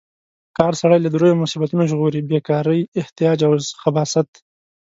[0.57, 3.51] کار سړی له دریو مصیبتونو ژغوري: بې کارۍ، احتیاج او
[3.81, 4.29] خباثت.